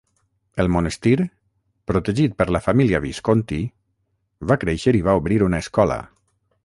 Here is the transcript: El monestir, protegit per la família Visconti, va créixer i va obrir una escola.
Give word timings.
El 0.61 0.69
monestir, 0.75 1.11
protegit 1.91 2.33
per 2.39 2.47
la 2.55 2.61
família 2.69 3.03
Visconti, 3.03 3.59
va 4.53 4.59
créixer 4.65 4.95
i 5.01 5.03
va 5.11 5.15
obrir 5.21 5.39
una 5.51 5.61
escola. 5.67 6.01